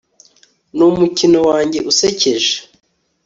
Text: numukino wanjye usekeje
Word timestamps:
numukino 0.77 1.39
wanjye 1.49 1.79
usekeje 1.91 2.53